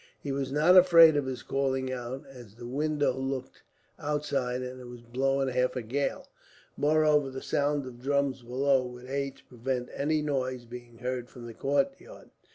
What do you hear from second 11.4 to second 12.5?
the courtyard.